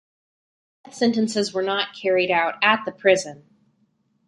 [0.83, 3.45] Death sentences were not carried out at the prison.